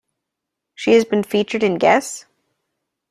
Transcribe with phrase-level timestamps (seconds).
[0.73, 2.25] She has been featured in Guess?